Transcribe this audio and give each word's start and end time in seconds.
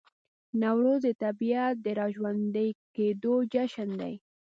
نوروز 0.61 1.01
د 1.05 1.09
طبیعت 1.23 1.73
د 1.85 1.87
راژوندي 1.99 2.69
کیدو 2.95 3.35
جشن 3.53 3.89
دی. 4.01 4.13